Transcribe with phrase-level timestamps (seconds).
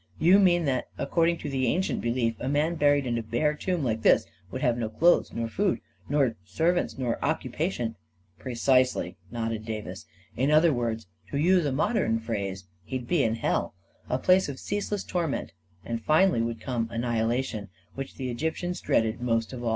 [0.17, 3.83] "You mean that, according to the ancient belief, a man buried in a bare tomb
[3.83, 7.89] like this would have no clothes, nor food, nor serv ants, nor occupation..•""
[8.39, 13.75] Precisely," nodded Davis." In other words, to use a modern phrase, he'd be in hell—
[14.09, 15.53] a place of ceaseless torment
[15.85, 19.69] and finally would come annihila tion, which the Egyptians dreaded most of all."